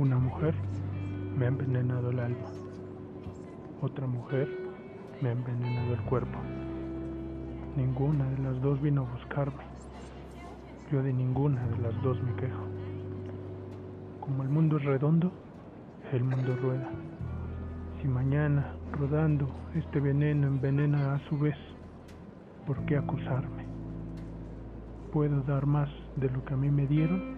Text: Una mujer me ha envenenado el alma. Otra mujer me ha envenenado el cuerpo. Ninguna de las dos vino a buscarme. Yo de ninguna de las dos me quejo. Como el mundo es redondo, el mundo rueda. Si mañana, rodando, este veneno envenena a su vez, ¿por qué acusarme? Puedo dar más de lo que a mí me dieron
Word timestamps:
Una 0.00 0.16
mujer 0.16 0.54
me 1.36 1.44
ha 1.44 1.48
envenenado 1.48 2.08
el 2.08 2.20
alma. 2.20 2.48
Otra 3.82 4.06
mujer 4.06 4.48
me 5.20 5.28
ha 5.28 5.32
envenenado 5.32 5.92
el 5.92 6.00
cuerpo. 6.04 6.38
Ninguna 7.76 8.24
de 8.30 8.38
las 8.38 8.62
dos 8.62 8.80
vino 8.80 9.02
a 9.02 9.12
buscarme. 9.12 9.62
Yo 10.90 11.02
de 11.02 11.12
ninguna 11.12 11.62
de 11.66 11.78
las 11.82 12.02
dos 12.02 12.18
me 12.22 12.34
quejo. 12.36 12.64
Como 14.20 14.42
el 14.42 14.48
mundo 14.48 14.78
es 14.78 14.84
redondo, 14.84 15.32
el 16.12 16.24
mundo 16.24 16.56
rueda. 16.62 16.88
Si 18.00 18.08
mañana, 18.08 18.72
rodando, 18.92 19.50
este 19.74 20.00
veneno 20.00 20.46
envenena 20.46 21.12
a 21.12 21.18
su 21.28 21.38
vez, 21.38 21.56
¿por 22.66 22.86
qué 22.86 22.96
acusarme? 22.96 23.66
Puedo 25.12 25.42
dar 25.42 25.66
más 25.66 25.90
de 26.16 26.30
lo 26.30 26.42
que 26.46 26.54
a 26.54 26.56
mí 26.56 26.70
me 26.70 26.86
dieron 26.86 27.36